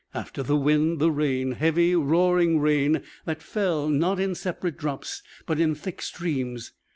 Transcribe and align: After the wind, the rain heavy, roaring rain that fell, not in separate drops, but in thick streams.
After 0.15 0.41
the 0.41 0.57
wind, 0.57 0.97
the 0.97 1.11
rain 1.11 1.51
heavy, 1.51 1.93
roaring 1.95 2.59
rain 2.59 3.03
that 3.25 3.43
fell, 3.43 3.87
not 3.87 4.19
in 4.19 4.33
separate 4.33 4.75
drops, 4.79 5.21
but 5.45 5.59
in 5.59 5.75
thick 5.75 6.01
streams. 6.01 6.73